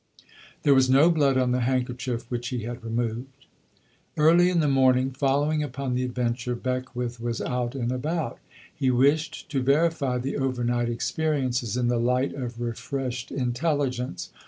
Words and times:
There 0.63 0.73
was 0.73 0.89
no 0.89 1.11
blood 1.11 1.37
on 1.37 1.51
the 1.51 1.59
handkerchief 1.59 2.23
which 2.31 2.47
he 2.47 2.63
had 2.63 2.83
removed. 2.83 3.45
Early 4.17 4.49
in 4.49 4.59
the 4.59 4.67
morning 4.67 5.11
following 5.11 5.61
upon 5.61 5.93
the 5.93 6.03
adventure 6.03 6.55
Beckwith 6.55 7.19
was 7.21 7.39
out 7.39 7.75
and 7.75 7.91
about. 7.91 8.39
He 8.73 8.89
wished 8.89 9.47
to 9.51 9.61
verify 9.61 10.17
the 10.17 10.37
overnight 10.37 10.89
experiences 10.89 11.77
in 11.77 11.87
the 11.87 11.99
light 11.99 12.33
of 12.33 12.59
refreshed 12.59 13.29
intelligence. 13.31 14.31